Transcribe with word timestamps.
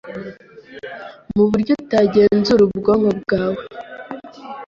Mu 1.35 1.43
buryo 1.49 1.71
utagenzura 1.83 2.61
ubwonko 2.67 3.09
bwawe 3.21 3.63